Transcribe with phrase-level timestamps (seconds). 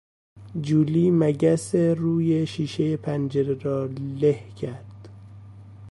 [0.61, 3.85] جولی مگس روی شیشهی پنجره را
[4.21, 5.09] له کرد.